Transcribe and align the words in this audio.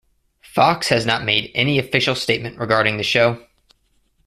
Fox 0.41 0.87
has 0.89 1.05
not 1.05 1.23
made 1.23 1.51
any 1.53 1.77
official 1.77 2.15
statement 2.15 2.57
regarding 2.57 2.97
the 2.97 3.03
show. 3.03 3.45